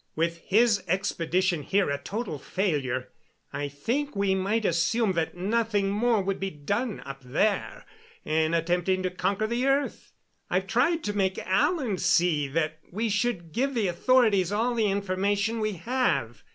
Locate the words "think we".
3.67-4.33